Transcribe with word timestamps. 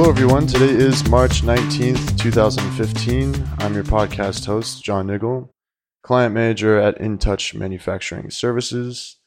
Hello, 0.00 0.08
everyone. 0.08 0.46
Today 0.46 0.70
is 0.70 1.06
March 1.10 1.42
19th, 1.42 2.18
2015. 2.18 3.46
I'm 3.58 3.74
your 3.74 3.84
podcast 3.84 4.46
host, 4.46 4.82
John 4.82 5.08
Niggle, 5.08 5.50
client 6.02 6.32
manager 6.32 6.78
at 6.78 6.98
InTouch 6.98 7.54
Manufacturing 7.54 8.30
Services. 8.30 9.18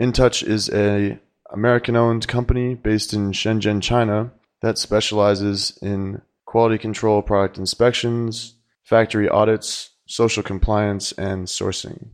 InTouch 0.00 0.42
is 0.42 0.70
a 0.70 1.20
American-owned 1.52 2.26
company 2.26 2.74
based 2.74 3.12
in 3.12 3.32
Shenzhen, 3.32 3.82
China 3.82 4.32
that 4.62 4.78
specializes 4.78 5.78
in 5.82 6.22
quality 6.46 6.78
control 6.78 7.20
product 7.20 7.58
inspections, 7.58 8.54
factory 8.82 9.28
audits, 9.28 9.90
social 10.06 10.42
compliance, 10.42 11.12
and 11.12 11.46
sourcing. 11.46 12.12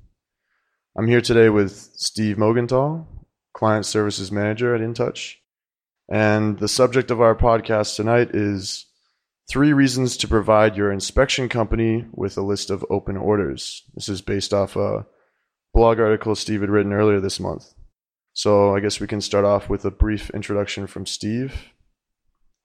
I'm 0.99 1.07
here 1.07 1.21
today 1.21 1.49
with 1.49 1.93
Steve 1.95 2.39
Mogenthal, 2.39 3.07
Client 3.53 3.87
Services 3.87 4.33
Manager 4.33 4.75
at 4.75 4.81
InTouch. 4.81 5.37
And 6.11 6.59
the 6.59 6.69
subject 6.69 7.11
of 7.13 7.21
our 7.21 7.37
podcast 7.37 7.95
tonight 7.95 8.31
is 8.35 8.87
three 9.49 9.73
reasons 9.73 10.17
to 10.19 10.29
provide 10.29 10.77
your 10.77 10.91
inspection 10.91 11.49
company 11.49 12.05
with 12.13 12.37
a 12.37 12.43
list 12.43 12.71
of 12.71 12.85
open 12.91 13.17
orders. 13.17 13.85
This 13.95 14.09
is 14.09 14.21
based 14.21 14.53
off 14.53 14.75
a 14.75 15.07
blog 15.73 16.01
article 16.01 16.35
Steve 16.35 16.63
had 16.63 16.71
written 16.71 16.93
earlier 16.93 17.21
this 17.21 17.39
month. 17.39 17.73
So 18.33 18.75
I 18.75 18.81
guess 18.81 19.01
we 19.01 19.07
can 19.07 19.21
start 19.21 19.45
off 19.45 19.69
with 19.69 19.85
a 19.85 19.91
brief 19.91 20.31
introduction 20.31 20.87
from 20.87 21.07
Steve. 21.07 21.73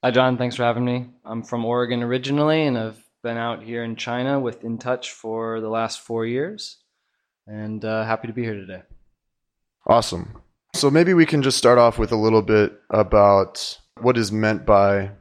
Hi, 0.03 0.11
John. 0.11 0.37
Thanks 0.37 0.55
for 0.55 0.63
having 0.63 0.85
me. 0.85 1.09
I'm 1.23 1.43
from 1.43 1.65
Oregon 1.65 2.03
originally, 2.03 2.65
and 2.65 2.77
I've 2.77 3.03
been 3.23 3.37
out 3.37 3.63
here 3.63 3.83
in 3.83 3.95
China 3.95 4.39
with 4.39 4.61
InTouch 4.61 5.09
for 5.09 5.61
the 5.61 5.69
last 5.69 6.01
four 6.01 6.25
years, 6.25 6.77
and 7.47 7.83
uh, 7.83 8.03
happy 8.05 8.27
to 8.27 8.33
be 8.33 8.43
here 8.43 8.53
today. 8.53 8.83
Awesome. 9.87 10.41
So 10.75 10.91
maybe 10.91 11.13
we 11.13 11.25
can 11.25 11.41
just 11.41 11.57
start 11.57 11.77
off 11.77 11.97
with 11.97 12.11
a 12.11 12.17
little 12.17 12.41
bit 12.41 12.73
about 12.89 13.79
what 14.01 14.17
is 14.17 14.29
meant 14.29 14.65
by 14.65 15.11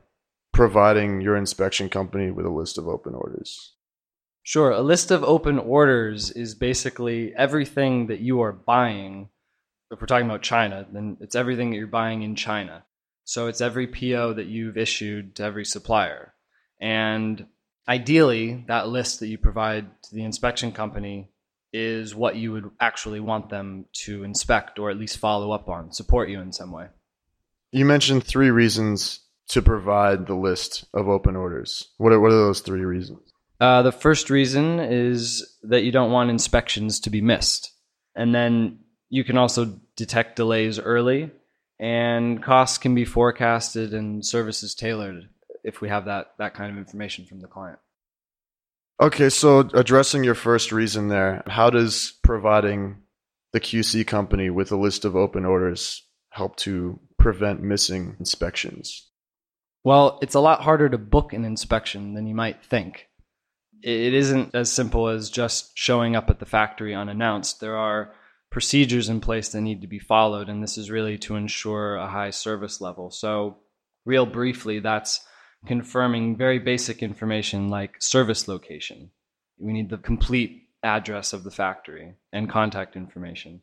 providing 0.53 1.21
your 1.21 1.37
inspection 1.37 1.89
company 1.89 2.33
with 2.33 2.45
a 2.45 2.51
list 2.51 2.77
of 2.77 2.89
open 2.89 3.15
orders. 3.15 3.73
Sure. 4.43 4.73
A 4.73 4.81
list 4.81 5.13
of 5.13 5.23
open 5.23 5.61
orders 5.61 6.33
is 6.33 6.57
basically 6.57 7.33
everything 7.37 8.09
that 8.09 8.19
you 8.19 8.43
are 8.43 8.53
buying. 8.53 9.29
If 9.93 10.01
we're 10.01 10.09
talking 10.09 10.27
about 10.27 10.43
China, 10.43 10.89
then 10.93 11.19
it's 11.21 11.37
everything 11.37 11.71
that 11.71 11.77
you're 11.77 11.87
buying 11.87 12.23
in 12.23 12.35
China. 12.35 12.85
So 13.23 13.47
it's 13.47 13.61
every 13.61 13.87
PO 13.87 14.35
that 14.35 14.47
you've 14.47 14.77
issued 14.77 15.37
to 15.37 15.45
every 15.45 15.65
supplier. 15.65 16.35
And 16.81 17.47
ideally, 17.89 18.65
that 18.67 18.89
list 18.89 19.21
that 19.21 19.29
you 19.29 19.39
provide 19.39 19.87
to 20.03 20.15
the 20.17 20.25
inspection 20.25 20.73
company 20.73 21.31
is 21.75 22.15
what 22.15 22.37
you 22.37 22.53
would 22.53 22.71
actually 22.81 23.19
want 23.19 23.51
them 23.51 23.85
to 23.93 24.23
inspect 24.23 24.79
or 24.79 24.91
at 24.91 24.97
least 24.97 25.19
follow 25.19 25.51
up 25.51 25.69
on, 25.69 25.93
support 25.93 26.29
you 26.29 26.41
in 26.41 26.53
some 26.53 26.71
way. 26.71 26.87
You 27.73 27.85
mentioned 27.85 28.23
three 28.23 28.53
reasons 28.53 29.19
to 29.49 29.61
provide 29.61 30.29
the 30.29 30.37
list 30.37 30.85
of 30.95 31.09
open 31.09 31.35
orders. 31.35 31.89
What 31.99 32.13
are, 32.13 32.21
what 32.21 32.31
are 32.31 32.37
those 32.37 32.61
three 32.61 32.85
reasons? 32.85 33.19
Uh, 33.61 33.83
the 33.83 33.91
first 33.91 34.31
reason 34.31 34.79
is 34.79 35.59
that 35.65 35.83
you 35.83 35.91
don't 35.91 36.13
want 36.13 36.31
inspections 36.31 37.01
to 37.01 37.11
be 37.11 37.21
missed. 37.21 37.73
And 38.15 38.33
then 38.33 38.79
you 39.09 39.25
can 39.25 39.37
also 39.37 39.81
detect 39.97 40.37
delays 40.37 40.79
early, 40.79 41.33
and 41.81 42.41
costs 42.41 42.79
can 42.79 42.95
be 42.95 43.05
forecasted 43.05 43.95
and 43.95 44.25
services 44.25 44.77
tailored 44.77 45.29
if 45.65 45.81
we 45.81 45.89
have 45.89 46.05
that, 46.05 46.35
that 46.39 46.55
kind 46.55 46.71
of 46.71 46.79
information 46.79 47.25
from 47.25 47.41
the 47.41 47.49
client. 47.49 47.81
Okay, 49.01 49.29
so 49.29 49.59
addressing 49.75 50.23
your 50.23 50.37
first 50.37 50.71
reason 50.71 51.09
there, 51.09 51.43
how 51.47 51.69
does 51.69 52.15
providing 52.23 53.03
the 53.53 53.61
QC 53.61 54.07
company 54.07 54.51
with 54.51 54.71
a 54.71 54.77
list 54.77 55.05
of 55.05 55.17
open 55.17 55.45
orders 55.45 56.07
help 56.31 56.57
to 56.57 57.01
prevent 57.19 57.63
missing 57.63 58.17
inspections? 58.19 59.09
Well, 59.83 60.19
it's 60.23 60.35
a 60.35 60.41
lot 60.41 60.63
harder 60.63 60.89
to 60.89 60.99
book 60.99 61.33
an 61.33 61.45
inspection 61.45 62.15
than 62.15 62.27
you 62.27 62.35
might 62.35 62.65
think. 62.65 63.09
It 63.83 64.15
isn't 64.15 64.55
as 64.55 64.73
simple 64.73 65.09
as 65.09 65.29
just 65.29 65.73
showing 65.77 66.17
up 66.17 66.31
at 66.31 66.39
the 66.39 66.47
factory 66.47 66.95
unannounced. 66.95 67.61
There 67.61 67.77
are 67.77 68.15
procedures 68.51 69.09
in 69.09 69.21
place 69.21 69.49
that 69.51 69.61
need 69.61 69.83
to 69.83 69.89
be 69.89 69.99
followed, 69.99 70.49
and 70.49 70.63
this 70.63 70.79
is 70.79 70.91
really 70.91 71.19
to 71.19 71.35
ensure 71.35 71.97
a 71.97 72.07
high 72.07 72.31
service 72.31 72.81
level. 72.81 73.11
So, 73.11 73.59
real 74.07 74.25
briefly, 74.25 74.79
that's 74.79 75.21
confirming 75.67 76.37
very 76.37 76.59
basic 76.59 77.03
information 77.03 77.69
like 77.69 78.01
service 78.01 78.49
location. 78.49 79.11
We 79.59 79.73
need 79.73 79.91
the 79.91 79.99
complete 79.99 80.69
address 80.83 81.33
of 81.33 81.45
the 81.45 81.51
factory 81.51 82.15
and 82.33 82.51
contact 82.51 82.97
information. 82.97 83.63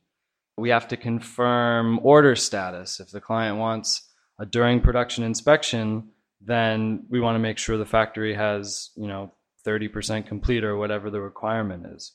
We 0.58 0.70
have 0.70 0.88
to 0.90 0.98
confirm 0.98 2.00
order 2.04 2.36
status. 2.36 3.00
If 3.00 3.12
the 3.12 3.22
client 3.22 3.58
wants 3.58 4.08
a 4.40 4.46
during 4.46 4.82
production 4.82 5.24
inspection, 5.24 6.10
then 6.42 7.06
we 7.10 7.20
want 7.20 7.36
to 7.36 7.40
make 7.40 7.58
sure 7.58 7.78
the 7.78 7.86
factory 7.86 8.34
has, 8.34 8.90
you 8.96 9.08
know, 9.08 9.32
30% 9.66 10.26
complete 10.26 10.64
or 10.64 10.76
whatever 10.76 11.10
the 11.10 11.22
requirement 11.22 11.86
is. 11.94 12.14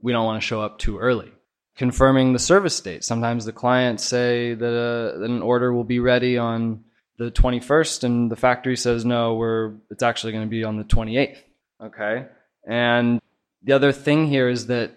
We 0.00 0.12
don't 0.12 0.24
want 0.24 0.42
to 0.42 0.46
show 0.46 0.60
up 0.60 0.78
too 0.78 0.98
early. 0.98 1.32
Confirming 1.76 2.32
the 2.32 2.40
service 2.40 2.80
date. 2.80 3.04
Sometimes 3.04 3.44
the 3.44 3.52
clients 3.52 4.04
say 4.04 4.54
that, 4.54 4.66
a, 4.66 5.18
that 5.18 5.30
an 5.30 5.42
order 5.42 5.72
will 5.72 5.84
be 5.84 6.00
ready 6.00 6.36
on 6.36 6.84
the 7.18 7.30
21st 7.30 8.04
and 8.04 8.30
the 8.30 8.36
factory 8.36 8.76
says 8.76 9.04
no 9.04 9.34
we're 9.34 9.74
it's 9.90 10.02
actually 10.02 10.32
going 10.32 10.44
to 10.44 10.50
be 10.50 10.64
on 10.64 10.76
the 10.76 10.84
28th 10.84 11.38
okay? 11.82 12.26
And 12.66 13.20
the 13.62 13.72
other 13.72 13.92
thing 13.92 14.26
here 14.26 14.48
is 14.48 14.66
that 14.66 14.92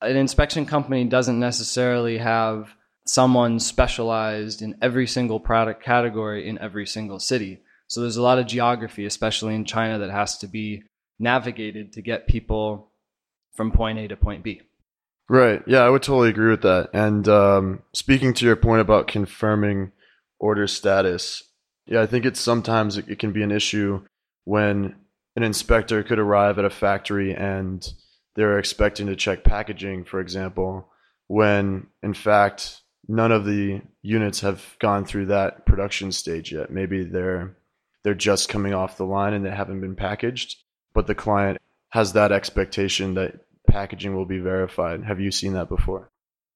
an 0.00 0.16
inspection 0.16 0.66
company 0.66 1.04
doesn't 1.04 1.38
necessarily 1.38 2.18
have 2.18 2.74
someone 3.06 3.60
specialized 3.60 4.62
in 4.62 4.76
every 4.82 5.06
single 5.06 5.40
product 5.40 5.82
category 5.82 6.48
in 6.48 6.58
every 6.58 6.86
single 6.86 7.20
city. 7.20 7.60
So 7.88 8.00
there's 8.00 8.16
a 8.16 8.22
lot 8.22 8.38
of 8.38 8.46
geography 8.46 9.06
especially 9.06 9.54
in 9.54 9.64
china 9.64 9.98
that 9.98 10.10
has 10.10 10.38
to 10.38 10.48
be 10.48 10.82
navigated 11.18 11.92
to 11.92 12.02
get 12.02 12.26
people 12.26 12.90
from 13.54 13.70
point 13.70 13.98
a 13.98 14.08
to 14.08 14.16
point 14.16 14.42
b. 14.42 14.60
Right. 15.28 15.62
Yeah 15.66 15.82
i 15.82 15.88
would 15.88 16.02
totally 16.02 16.30
agree 16.30 16.50
with 16.50 16.62
that. 16.62 16.90
And 16.92 17.28
um, 17.28 17.82
speaking 17.94 18.34
to 18.34 18.44
your 18.44 18.56
point 18.56 18.80
about 18.80 19.06
confirming 19.06 19.92
order 20.38 20.66
status. 20.66 21.44
Yeah, 21.86 22.02
I 22.02 22.06
think 22.06 22.24
it's 22.24 22.40
sometimes 22.40 22.98
it, 22.98 23.18
can 23.18 23.32
be 23.32 23.42
an 23.42 23.52
issue 23.52 24.02
when 24.44 24.96
an 25.36 25.42
inspector 25.42 26.02
could 26.02 26.18
arrive 26.18 26.58
at 26.58 26.64
a 26.64 26.70
factory 26.70 27.34
and 27.34 27.86
they're 28.34 28.58
expecting 28.58 29.06
to 29.06 29.16
check 29.16 29.44
packaging, 29.44 30.04
for 30.04 30.20
example, 30.20 30.88
when 31.28 31.86
in 32.02 32.14
fact 32.14 32.82
none 33.08 33.32
of 33.32 33.44
the 33.44 33.80
units 34.02 34.40
have 34.40 34.76
gone 34.80 35.04
through 35.04 35.26
that 35.26 35.64
production 35.64 36.10
stage 36.10 36.52
yet. 36.52 36.70
Maybe 36.70 37.04
they're 37.04 37.56
they're 38.02 38.14
just 38.14 38.48
coming 38.48 38.72
off 38.72 38.98
the 38.98 39.04
line 39.04 39.32
and 39.32 39.44
they 39.44 39.50
haven't 39.50 39.80
been 39.80 39.96
packaged, 39.96 40.62
but 40.94 41.06
the 41.06 41.14
client 41.14 41.58
has 41.90 42.12
that 42.12 42.30
expectation 42.30 43.14
that 43.14 43.40
packaging 43.66 44.14
will 44.14 44.26
be 44.26 44.38
verified. 44.38 45.04
Have 45.04 45.20
you 45.20 45.30
seen 45.30 45.54
that 45.54 45.68
before? 45.68 46.10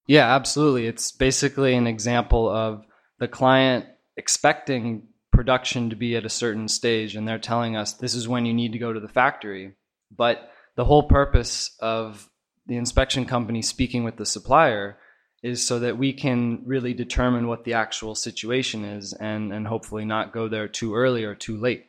Yeah, 0.06 0.32
absolutely. 0.34 0.86
It's 0.86 1.12
basically 1.12 1.74
an 1.74 1.86
example 1.86 2.48
of 2.48 2.84
the 3.18 3.28
client 3.28 3.86
expecting 4.16 5.08
production 5.40 5.88
to 5.88 5.96
be 5.96 6.16
at 6.16 6.26
a 6.26 6.28
certain 6.28 6.68
stage 6.68 7.16
and 7.16 7.26
they're 7.26 7.38
telling 7.38 7.74
us 7.74 7.94
this 7.94 8.14
is 8.14 8.28
when 8.28 8.44
you 8.44 8.52
need 8.52 8.72
to 8.72 8.78
go 8.78 8.92
to 8.92 9.00
the 9.00 9.08
factory. 9.08 9.72
But 10.14 10.50
the 10.76 10.84
whole 10.84 11.04
purpose 11.04 11.74
of 11.80 12.28
the 12.66 12.76
inspection 12.76 13.24
company 13.24 13.62
speaking 13.62 14.04
with 14.04 14.18
the 14.18 14.26
supplier 14.26 14.98
is 15.42 15.66
so 15.66 15.78
that 15.78 15.96
we 15.96 16.12
can 16.12 16.62
really 16.66 16.92
determine 16.92 17.46
what 17.46 17.64
the 17.64 17.72
actual 17.72 18.14
situation 18.14 18.84
is 18.84 19.14
and, 19.14 19.50
and 19.50 19.66
hopefully 19.66 20.04
not 20.04 20.34
go 20.34 20.46
there 20.46 20.68
too 20.68 20.94
early 20.94 21.24
or 21.24 21.34
too 21.34 21.56
late, 21.56 21.86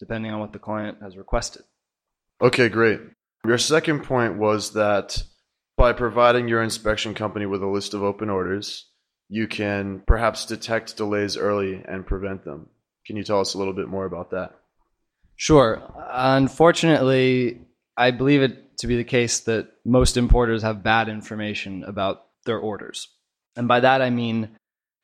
depending 0.00 0.32
on 0.32 0.40
what 0.40 0.54
the 0.54 0.58
client 0.58 0.96
has 1.02 1.14
requested. 1.14 1.60
Okay, 2.40 2.70
great. 2.70 3.00
Your 3.44 3.58
second 3.58 4.04
point 4.04 4.38
was 4.38 4.72
that 4.72 5.22
by 5.76 5.92
providing 5.92 6.48
your 6.48 6.62
inspection 6.62 7.12
company 7.12 7.44
with 7.44 7.62
a 7.62 7.66
list 7.66 7.92
of 7.92 8.02
open 8.02 8.30
orders, 8.30 8.86
you 9.28 9.46
can 9.46 10.02
perhaps 10.06 10.46
detect 10.46 10.96
delays 10.96 11.36
early 11.36 11.82
and 11.86 12.06
prevent 12.06 12.46
them. 12.46 12.70
Can 13.06 13.16
you 13.16 13.24
tell 13.24 13.40
us 13.40 13.54
a 13.54 13.58
little 13.58 13.74
bit 13.74 13.88
more 13.88 14.06
about 14.06 14.30
that? 14.30 14.54
Sure. 15.36 15.82
Unfortunately, 16.10 17.60
I 17.96 18.10
believe 18.10 18.42
it 18.42 18.78
to 18.78 18.86
be 18.86 18.96
the 18.96 19.04
case 19.04 19.40
that 19.40 19.68
most 19.84 20.16
importers 20.16 20.62
have 20.62 20.82
bad 20.82 21.08
information 21.08 21.84
about 21.84 22.24
their 22.44 22.58
orders. 22.58 23.08
And 23.56 23.68
by 23.68 23.80
that 23.80 24.02
I 24.02 24.10
mean 24.10 24.56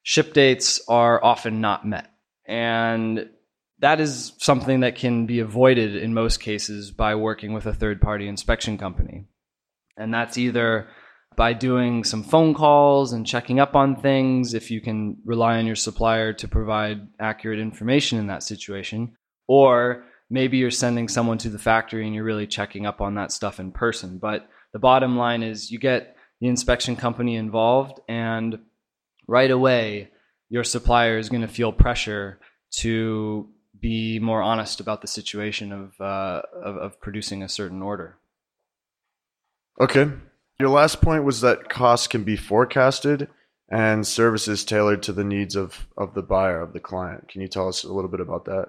ship 0.02 0.32
dates 0.32 0.81
are 0.88 1.23
often 1.23 1.61
not 1.61 1.87
met. 1.87 2.11
And 2.47 3.31
that 3.79 4.00
is 4.00 4.32
something 4.38 4.81
that 4.81 4.96
can 4.96 5.26
be 5.26 5.41
avoided 5.41 5.96
in 5.96 6.14
most 6.14 6.41
cases 6.41 6.91
by 6.91 7.14
working 7.14 7.53
with 7.53 7.67
a 7.67 7.73
third 7.73 8.00
party 8.00 8.29
inspection 8.29 8.76
company. 8.76 9.26
And 9.96 10.12
that's 10.12 10.37
either 10.37 10.88
by 11.41 11.55
doing 11.55 12.05
some 12.05 12.23
phone 12.23 12.53
calls 12.53 13.15
and 13.15 13.27
checking 13.27 13.59
up 13.59 13.75
on 13.75 13.97
things 13.97 14.53
if 14.53 14.71
you 14.71 14.79
can 14.79 15.17
rely 15.25 15.57
on 15.57 15.65
your 15.65 15.75
supplier 15.75 16.35
to 16.35 16.47
provide 16.47 17.09
accurate 17.19 17.59
information 17.59 18.19
in 18.19 18.27
that 18.27 18.43
situation 18.43 19.17
or 19.49 20.05
maybe 20.29 20.59
you're 20.59 20.71
sending 20.71 21.09
someone 21.09 21.39
to 21.39 21.49
the 21.49 21.59
factory 21.59 22.05
and 22.05 22.15
you're 22.15 22.25
really 22.25 22.47
checking 22.47 22.85
up 22.85 23.01
on 23.01 23.15
that 23.15 23.33
stuff 23.33 23.59
in 23.59 23.73
person 23.73 24.19
but 24.19 24.51
the 24.75 24.79
bottom 24.79 25.17
line 25.17 25.43
is 25.43 25.71
you 25.71 25.79
get 25.79 26.15
the 26.43 26.47
inspection 26.47 26.95
company 26.95 27.37
involved 27.37 27.99
and 28.07 28.59
right 29.27 29.51
away 29.51 30.11
your 30.51 30.63
supplier 30.63 31.17
is 31.17 31.31
going 31.31 31.41
to 31.41 31.49
feel 31.49 31.73
pressure 31.73 32.39
to 32.71 33.49
be 33.81 34.19
more 34.19 34.43
honest 34.43 34.79
about 34.79 35.01
the 35.01 35.09
situation 35.09 35.73
of, 35.73 35.99
uh, 36.03 36.43
of, 36.63 36.77
of 36.77 37.01
producing 37.01 37.43
a 37.43 37.49
certain 37.49 37.81
order. 37.81 38.19
Okay. 39.81 40.11
Your 40.61 40.69
last 40.69 41.01
point 41.01 41.25
was 41.25 41.41
that 41.41 41.71
costs 41.71 42.07
can 42.07 42.23
be 42.23 42.37
forecasted 42.37 43.29
and 43.71 44.07
services 44.07 44.62
tailored 44.62 45.03
to 45.05 45.12
the 45.15 45.25
needs 45.25 45.57
of, 45.57 45.87
of 45.97 46.12
the 46.12 46.21
buyer, 46.21 46.61
of 46.61 46.75
the 46.75 46.81
client. 46.81 47.29
Can 47.29 47.41
you 47.41 47.49
tell 47.49 47.67
us 47.67 47.83
a 47.83 47.91
little 47.91 48.11
bit 48.11 48.21
about 48.21 48.45
that? 48.45 48.69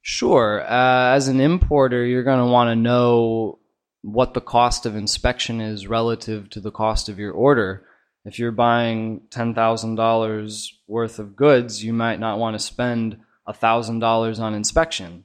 Sure. 0.00 0.62
Uh, 0.62 1.14
as 1.14 1.28
an 1.28 1.38
importer, 1.40 2.04
you're 2.04 2.24
going 2.24 2.44
to 2.44 2.50
want 2.50 2.70
to 2.70 2.74
know 2.74 3.60
what 4.00 4.34
the 4.34 4.40
cost 4.40 4.84
of 4.84 4.96
inspection 4.96 5.60
is 5.60 5.86
relative 5.86 6.50
to 6.50 6.60
the 6.60 6.72
cost 6.72 7.08
of 7.08 7.20
your 7.20 7.32
order. 7.32 7.86
If 8.24 8.40
you're 8.40 8.50
buying 8.50 9.20
$10,000 9.30 10.68
worth 10.88 11.20
of 11.20 11.36
goods, 11.36 11.84
you 11.84 11.92
might 11.92 12.18
not 12.18 12.40
want 12.40 12.54
to 12.54 12.58
spend 12.58 13.16
$1,000 13.48 14.40
on 14.40 14.54
inspection. 14.54 15.22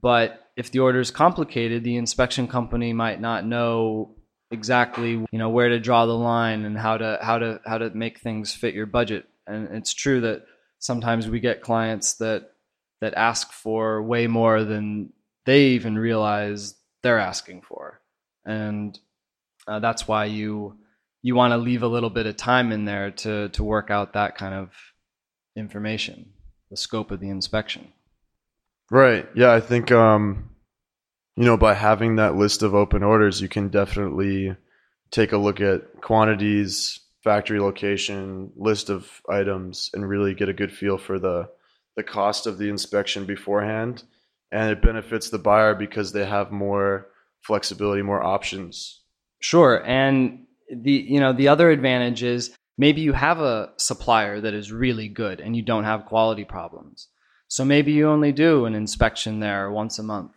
But 0.00 0.52
if 0.56 0.70
the 0.70 0.78
order 0.78 1.00
is 1.00 1.10
complicated, 1.10 1.82
the 1.82 1.96
inspection 1.96 2.46
company 2.46 2.92
might 2.92 3.20
not 3.20 3.44
know 3.44 4.14
exactly 4.52 5.12
you 5.12 5.38
know 5.38 5.48
where 5.48 5.70
to 5.70 5.80
draw 5.80 6.06
the 6.06 6.12
line 6.12 6.64
and 6.64 6.78
how 6.78 6.96
to 6.96 7.18
how 7.22 7.38
to 7.38 7.60
how 7.64 7.78
to 7.78 7.90
make 7.90 8.18
things 8.18 8.52
fit 8.52 8.74
your 8.74 8.86
budget. 8.86 9.26
And 9.46 9.68
it's 9.72 9.94
true 9.94 10.20
that 10.20 10.44
sometimes 10.78 11.28
we 11.28 11.40
get 11.40 11.62
clients 11.62 12.14
that 12.14 12.50
that 13.00 13.14
ask 13.14 13.52
for 13.52 14.02
way 14.02 14.26
more 14.26 14.62
than 14.62 15.12
they 15.44 15.68
even 15.68 15.98
realize 15.98 16.74
they're 17.02 17.18
asking 17.18 17.62
for. 17.62 18.00
And 18.44 18.98
uh, 19.66 19.80
that's 19.80 20.06
why 20.06 20.26
you 20.26 20.76
you 21.22 21.34
want 21.34 21.52
to 21.52 21.58
leave 21.58 21.82
a 21.82 21.88
little 21.88 22.10
bit 22.10 22.26
of 22.26 22.36
time 22.36 22.72
in 22.72 22.84
there 22.84 23.10
to 23.10 23.48
to 23.50 23.64
work 23.64 23.90
out 23.90 24.12
that 24.12 24.36
kind 24.36 24.54
of 24.54 24.70
information 25.56 26.32
the 26.70 26.76
scope 26.76 27.10
of 27.10 27.20
the 27.20 27.28
inspection. 27.28 27.92
Right. 28.90 29.28
Yeah 29.34 29.52
i 29.52 29.60
think 29.60 29.90
um 29.90 30.51
you 31.36 31.44
know, 31.44 31.56
by 31.56 31.74
having 31.74 32.16
that 32.16 32.36
list 32.36 32.62
of 32.62 32.74
open 32.74 33.02
orders, 33.02 33.40
you 33.40 33.48
can 33.48 33.68
definitely 33.68 34.54
take 35.10 35.32
a 35.32 35.38
look 35.38 35.60
at 35.60 36.00
quantities, 36.02 37.00
factory 37.24 37.60
location, 37.60 38.52
list 38.56 38.90
of 38.90 39.22
items, 39.28 39.90
and 39.94 40.08
really 40.08 40.34
get 40.34 40.48
a 40.48 40.54
good 40.54 40.72
feel 40.72 40.98
for 40.98 41.18
the 41.18 41.48
the 41.94 42.02
cost 42.02 42.46
of 42.46 42.58
the 42.58 42.68
inspection 42.68 43.26
beforehand. 43.26 44.02
And 44.50 44.70
it 44.70 44.82
benefits 44.82 45.30
the 45.30 45.38
buyer 45.38 45.74
because 45.74 46.12
they 46.12 46.26
have 46.26 46.50
more 46.50 47.08
flexibility, 47.40 48.02
more 48.02 48.22
options. 48.22 49.00
Sure. 49.40 49.82
And 49.86 50.46
the 50.70 50.92
you 50.92 51.20
know, 51.20 51.32
the 51.32 51.48
other 51.48 51.70
advantage 51.70 52.22
is 52.22 52.54
maybe 52.76 53.00
you 53.00 53.14
have 53.14 53.40
a 53.40 53.70
supplier 53.78 54.40
that 54.40 54.52
is 54.52 54.70
really 54.70 55.08
good 55.08 55.40
and 55.40 55.56
you 55.56 55.62
don't 55.62 55.84
have 55.84 56.06
quality 56.06 56.44
problems. 56.44 57.08
So 57.48 57.64
maybe 57.64 57.92
you 57.92 58.08
only 58.08 58.32
do 58.32 58.66
an 58.66 58.74
inspection 58.74 59.40
there 59.40 59.70
once 59.70 59.98
a 59.98 60.02
month 60.02 60.32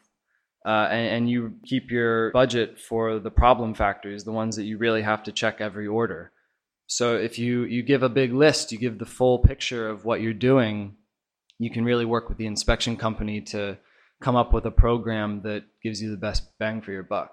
uh, 0.65 0.88
and, 0.89 1.15
and, 1.15 1.29
you 1.29 1.53
keep 1.63 1.91
your 1.91 2.31
budget 2.31 2.79
for 2.79 3.19
the 3.19 3.29
problem 3.29 3.75
factories, 3.75 4.23
the 4.23 4.31
ones 4.31 4.56
that 4.56 4.63
you 4.63 4.79
really 4.79 5.03
have 5.03 5.21
to 5.23 5.31
check 5.31 5.62
every 5.62 5.85
order. 5.85 6.31
So 6.88 7.15
if 7.15 7.38
you, 7.38 7.63
you 7.65 7.83
give 7.83 8.01
a 8.01 8.09
big 8.09 8.33
list, 8.33 8.71
you 8.71 8.79
give 8.79 8.97
the 8.97 9.06
full 9.06 9.39
picture 9.39 9.88
of 9.88 10.06
what 10.06 10.21
you're 10.21 10.33
doing, 10.33 10.95
you 11.59 11.69
can 11.69 11.85
really 11.85 12.06
work 12.06 12.29
with 12.29 12.39
the 12.39 12.47
inspection 12.47 12.97
company 12.97 13.41
to 13.41 13.77
come 14.21 14.35
up 14.35 14.53
with 14.53 14.65
a 14.65 14.71
program 14.71 15.41
that 15.44 15.63
gives 15.83 16.01
you 16.01 16.09
the 16.09 16.17
best 16.17 16.57
bang 16.57 16.81
for 16.81 16.91
your 16.91 17.03
buck. 17.03 17.31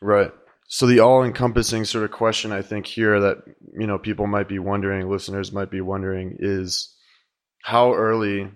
Right. 0.00 0.30
So 0.68 0.86
the 0.86 1.00
all-encompassing 1.00 1.84
sort 1.84 2.04
of 2.04 2.12
question 2.12 2.52
I 2.52 2.62
think 2.62 2.86
here 2.86 3.18
that 3.20 3.38
you 3.76 3.88
know 3.88 3.98
people 3.98 4.28
might 4.28 4.48
be 4.48 4.60
wondering, 4.60 5.10
listeners 5.10 5.52
might 5.52 5.70
be 5.70 5.80
wondering 5.80 6.36
is 6.38 6.94
how 7.62 7.94
early 7.94 8.48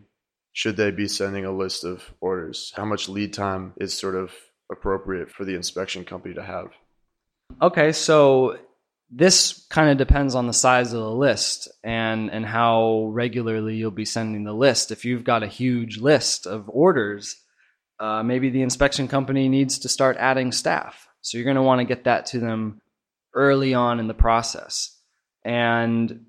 should 0.55 0.77
they 0.77 0.93
be 0.93 1.09
sending 1.09 1.45
a 1.45 1.53
list 1.53 1.85
of 1.85 2.03
orders? 2.21 2.73
How 2.77 2.85
much 2.85 3.09
lead 3.09 3.35
time 3.35 3.75
is 3.77 3.93
sort 3.93 4.15
of 4.15 4.33
appropriate 4.71 5.29
for 5.29 5.45
the 5.45 5.57
inspection 5.57 6.05
company 6.05 6.35
to 6.35 6.43
have? 6.43 6.69
Okay, 7.61 7.91
so 7.91 8.57
this 9.11 9.67
kind 9.69 9.91
of 9.91 9.99
depends 9.99 10.37
on 10.37 10.47
the 10.47 10.53
size 10.53 10.93
of 10.93 11.01
the 11.01 11.11
list 11.11 11.69
and 11.83 12.31
and 12.31 12.47
how 12.47 13.09
regularly 13.13 13.75
you'll 13.75 13.91
be 13.91 14.05
sending 14.05 14.45
the 14.45 14.53
list. 14.53 14.93
If 14.93 15.05
you've 15.05 15.25
got 15.25 15.43
a 15.43 15.49
huge 15.49 15.99
list 15.99 16.47
of 16.47 16.69
orders, 16.69 17.37
uh, 17.99 18.23
maybe 18.23 18.49
the 18.49 18.63
inspection 18.63 19.09
company 19.09 19.49
needs 19.49 19.81
to 19.81 19.89
start 19.89 20.17
adding 20.19 20.53
staff. 20.53 21.09
So 21.21 21.37
you're 21.37 21.45
going 21.45 21.57
to 21.57 21.63
want 21.63 21.81
to 21.81 21.85
get 21.85 22.05
that 22.05 22.27
to 22.27 22.39
them 22.39 22.81
early 23.35 23.75
on 23.75 23.99
in 23.99 24.07
the 24.07 24.15
process, 24.15 24.97
and 25.45 26.27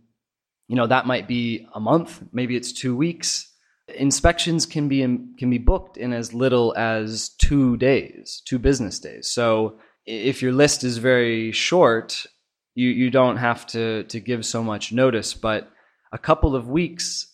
you 0.68 0.76
know 0.76 0.88
that 0.88 1.06
might 1.06 1.28
be 1.28 1.68
a 1.76 1.80
month, 1.80 2.24
maybe 2.34 2.56
it's 2.56 2.72
two 2.72 2.96
weeks 2.96 3.52
inspections 3.88 4.66
can 4.66 4.88
be 4.88 5.02
can 5.02 5.50
be 5.50 5.58
booked 5.58 5.98
in 5.98 6.14
as 6.14 6.34
little 6.34 6.74
as 6.78 7.30
two 7.30 7.78
days, 7.78 8.42
two 8.46 8.60
business 8.60 9.00
days. 9.00 9.28
So 9.28 9.78
if 10.06 10.42
your 10.42 10.52
list 10.52 10.84
is 10.84 10.98
very 10.98 11.52
short, 11.52 12.26
you 12.74 12.90
you 12.90 13.10
don't 13.10 13.38
have 13.38 13.66
to 13.68 14.04
to 14.04 14.20
give 14.20 14.46
so 14.46 14.64
much 14.64 14.92
notice, 14.92 15.34
but 15.34 15.72
a 16.12 16.18
couple 16.18 16.56
of 16.56 16.70
weeks 16.70 17.32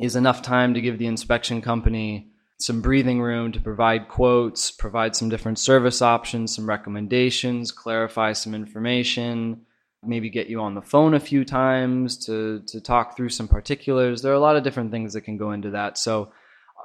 is 0.00 0.16
enough 0.16 0.42
time 0.42 0.74
to 0.74 0.80
give 0.80 0.98
the 0.98 1.06
inspection 1.06 1.60
company 1.60 2.28
some 2.58 2.80
breathing 2.80 3.20
room 3.20 3.52
to 3.52 3.60
provide 3.60 4.08
quotes, 4.08 4.70
provide 4.70 5.16
some 5.16 5.28
different 5.28 5.58
service 5.58 6.00
options, 6.00 6.54
some 6.54 6.68
recommendations, 6.68 7.72
clarify 7.72 8.32
some 8.32 8.54
information, 8.54 9.62
maybe 10.04 10.30
get 10.30 10.48
you 10.48 10.60
on 10.60 10.74
the 10.74 10.82
phone 10.82 11.14
a 11.14 11.20
few 11.20 11.44
times 11.44 12.16
to 12.26 12.60
to 12.66 12.80
talk 12.80 13.16
through 13.16 13.28
some 13.30 13.48
particulars. 13.48 14.22
There 14.22 14.32
are 14.32 14.36
a 14.36 14.40
lot 14.40 14.56
of 14.56 14.64
different 14.64 14.90
things 14.90 15.12
that 15.12 15.22
can 15.22 15.36
go 15.36 15.52
into 15.52 15.70
that. 15.70 15.98
So 15.98 16.32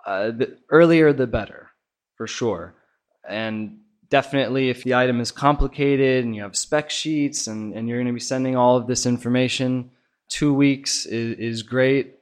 uh, 0.05 0.31
the 0.31 0.57
earlier 0.69 1.13
the 1.13 1.27
better, 1.27 1.71
for 2.15 2.27
sure. 2.27 2.75
And 3.27 3.79
definitely, 4.09 4.69
if 4.69 4.83
the 4.83 4.95
item 4.95 5.19
is 5.19 5.31
complicated 5.31 6.23
and 6.23 6.35
you 6.35 6.43
have 6.43 6.55
spec 6.55 6.89
sheets 6.89 7.47
and, 7.47 7.73
and 7.73 7.87
you're 7.87 7.97
going 7.97 8.07
to 8.07 8.13
be 8.13 8.19
sending 8.19 8.55
all 8.55 8.77
of 8.77 8.87
this 8.87 9.05
information, 9.05 9.91
two 10.29 10.53
weeks 10.53 11.05
is, 11.05 11.37
is 11.37 11.63
great. 11.63 12.15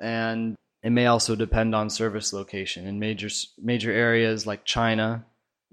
And 0.00 0.56
it 0.82 0.90
may 0.90 1.06
also 1.06 1.36
depend 1.36 1.74
on 1.74 1.90
service 1.90 2.32
location. 2.32 2.86
In 2.86 2.98
major 2.98 3.28
major 3.58 3.92
areas 3.92 4.46
like 4.46 4.64
China, 4.64 5.24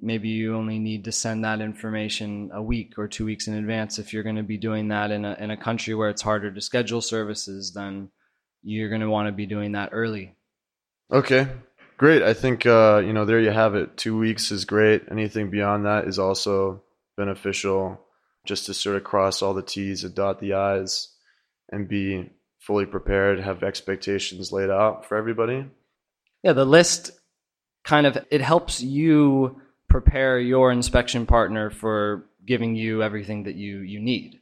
maybe 0.02 0.30
you 0.30 0.56
only 0.56 0.80
need 0.80 1.06
to 1.06 1.12
send 1.12 1.44
that 1.44 1.62
information 1.62 2.52
a 2.54 2.62
week 2.62 2.98
or 2.98 3.08
two 3.08 3.26
weeks 3.26 3.48
in 3.48 3.54
advance. 3.54 4.00
If 4.00 4.14
you're 4.14 4.24
going 4.24 4.36
to 4.36 4.44
be 4.44 4.58
doing 4.58 4.90
that 4.90 5.12
in 5.12 5.26
a, 5.26 5.34
in 5.40 5.52
a 5.52 5.58
country 5.58 5.94
where 5.94 6.10
it's 6.10 6.22
harder 6.22 6.52
to 6.52 6.62
schedule 6.62 7.02
services, 7.02 7.74
then 7.74 8.10
you're 8.64 8.90
going 8.90 9.02
to 9.02 9.10
want 9.10 9.28
to 9.28 9.32
be 9.32 9.46
doing 9.46 9.74
that 9.74 9.90
early. 9.92 10.36
Okay, 11.12 11.48
great. 11.98 12.22
I 12.22 12.34
think, 12.34 12.66
uh, 12.66 13.02
you 13.06 13.14
know, 13.14 13.26
there 13.26 13.40
you 13.40 13.52
have 13.52 13.76
it. 13.76 13.98
Two 13.98 14.18
weeks 14.18 14.52
is 14.52 14.66
great. 14.66 15.04
Anything 15.10 15.50
beyond 15.50 15.86
that 15.86 16.08
is 16.08 16.20
also 16.20 16.84
beneficial 17.18 18.00
just 18.46 18.66
to 18.68 18.74
sort 18.74 18.96
of 18.96 19.04
cross 19.04 19.42
all 19.42 19.54
the 19.54 19.62
T's 19.62 20.04
and 20.04 20.16
dot 20.16 20.40
the 20.40 20.54
I's 20.54 21.10
and 21.72 21.88
be 21.88 22.30
fully 22.60 22.86
prepared, 22.86 23.40
have 23.40 23.64
expectations 23.64 24.52
laid 24.52 24.70
out 24.70 25.06
for 25.06 25.18
everybody. 25.18 25.66
Yeah, 26.44 26.54
the 26.54 26.66
list 26.66 27.12
kind 27.84 28.06
of 28.06 28.18
it 28.30 28.42
helps 28.42 28.82
you 28.82 29.62
prepare 29.90 30.40
your 30.40 30.72
inspection 30.72 31.26
partner 31.26 31.70
for 31.70 32.26
giving 32.46 32.76
you 32.76 33.04
everything 33.04 33.44
that 33.44 33.56
you, 33.56 33.80
you 33.80 34.00
need. 34.00 34.40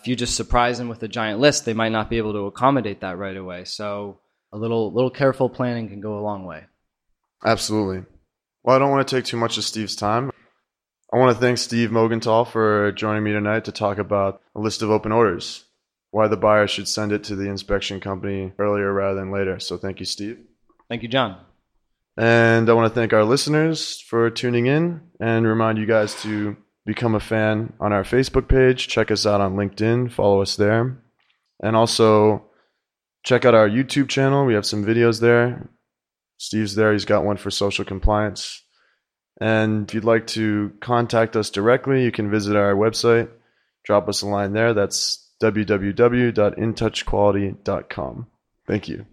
If 0.00 0.08
you 0.08 0.16
just 0.16 0.36
surprise 0.36 0.78
them 0.78 0.88
with 0.88 1.02
a 1.02 1.08
giant 1.08 1.38
list, 1.40 1.64
they 1.64 1.74
might 1.74 1.92
not 1.92 2.10
be 2.10 2.18
able 2.18 2.32
to 2.32 2.46
accommodate 2.46 3.00
that 3.00 3.18
right 3.18 3.36
away. 3.36 3.64
So 3.64 4.18
a 4.52 4.58
little 4.58 4.92
little 4.92 5.10
careful 5.10 5.48
planning 5.48 5.88
can 5.88 6.00
go 6.00 6.18
a 6.18 6.20
long 6.20 6.44
way. 6.44 6.64
Absolutely. 7.44 8.04
Well, 8.64 8.76
I 8.76 8.78
don't 8.78 8.90
want 8.90 9.06
to 9.06 9.16
take 9.16 9.24
too 9.24 9.36
much 9.36 9.58
of 9.58 9.64
Steve's 9.64 9.96
time. 9.96 10.32
I 11.12 11.18
want 11.18 11.36
to 11.36 11.40
thank 11.40 11.58
Steve 11.58 11.90
Mogenthal 11.90 12.48
for 12.48 12.90
joining 12.92 13.22
me 13.22 13.32
tonight 13.32 13.64
to 13.66 13.72
talk 13.72 13.98
about 13.98 14.40
a 14.54 14.60
list 14.60 14.82
of 14.82 14.90
open 14.90 15.12
orders, 15.12 15.64
why 16.10 16.26
the 16.26 16.36
buyer 16.36 16.66
should 16.66 16.88
send 16.88 17.12
it 17.12 17.22
to 17.24 17.36
the 17.36 17.48
inspection 17.48 18.00
company 18.00 18.52
earlier 18.58 18.92
rather 18.92 19.20
than 19.20 19.30
later. 19.30 19.60
So 19.60 19.76
thank 19.76 20.00
you, 20.00 20.06
Steve. 20.06 20.38
Thank 20.88 21.02
you, 21.02 21.08
John. 21.08 21.38
And 22.16 22.68
I 22.68 22.74
want 22.74 22.92
to 22.92 22.94
thank 22.94 23.12
our 23.12 23.24
listeners 23.24 24.00
for 24.00 24.30
tuning 24.30 24.66
in 24.66 25.00
and 25.18 25.46
remind 25.46 25.78
you 25.78 25.86
guys 25.86 26.20
to 26.22 26.56
become 26.84 27.14
a 27.14 27.20
fan 27.20 27.72
on 27.80 27.92
our 27.92 28.02
Facebook 28.02 28.48
page. 28.48 28.88
Check 28.88 29.10
us 29.10 29.24
out 29.24 29.40
on 29.40 29.56
LinkedIn, 29.56 30.12
follow 30.12 30.42
us 30.42 30.56
there. 30.56 30.98
And 31.62 31.76
also 31.76 32.44
check 33.24 33.44
out 33.44 33.54
our 33.54 33.68
YouTube 33.68 34.08
channel. 34.08 34.44
We 34.44 34.54
have 34.54 34.66
some 34.66 34.84
videos 34.84 35.20
there. 35.20 35.70
Steve's 36.38 36.74
there, 36.74 36.92
he's 36.92 37.04
got 37.04 37.24
one 37.24 37.36
for 37.36 37.50
social 37.50 37.84
compliance. 37.84 38.62
And 39.40 39.88
if 39.88 39.94
you'd 39.94 40.04
like 40.04 40.26
to 40.28 40.72
contact 40.80 41.36
us 41.36 41.50
directly, 41.50 42.04
you 42.04 42.12
can 42.12 42.30
visit 42.30 42.56
our 42.56 42.74
website, 42.74 43.28
drop 43.84 44.08
us 44.08 44.22
a 44.22 44.26
line 44.26 44.52
there. 44.52 44.74
That's 44.74 45.30
www.intouchquality.com. 45.40 48.26
Thank 48.66 48.88
you. 48.88 49.06